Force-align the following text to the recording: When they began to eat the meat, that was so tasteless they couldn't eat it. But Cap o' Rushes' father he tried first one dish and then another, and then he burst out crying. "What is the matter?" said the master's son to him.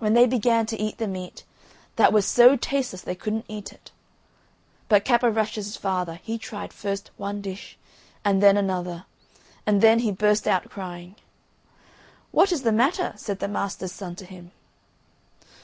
When 0.00 0.14
they 0.14 0.26
began 0.26 0.66
to 0.66 0.76
eat 0.82 0.98
the 0.98 1.06
meat, 1.06 1.44
that 1.94 2.12
was 2.12 2.26
so 2.26 2.56
tasteless 2.56 3.02
they 3.02 3.14
couldn't 3.14 3.44
eat 3.46 3.70
it. 3.72 3.92
But 4.88 5.04
Cap 5.04 5.22
o' 5.22 5.28
Rushes' 5.28 5.76
father 5.76 6.18
he 6.24 6.38
tried 6.38 6.72
first 6.72 7.12
one 7.16 7.40
dish 7.40 7.78
and 8.24 8.42
then 8.42 8.56
another, 8.56 9.04
and 9.64 9.80
then 9.80 10.00
he 10.00 10.10
burst 10.10 10.48
out 10.48 10.68
crying. 10.68 11.14
"What 12.32 12.50
is 12.50 12.62
the 12.62 12.72
matter?" 12.72 13.12
said 13.16 13.38
the 13.38 13.46
master's 13.46 13.92
son 13.92 14.16
to 14.16 14.24
him. 14.24 14.50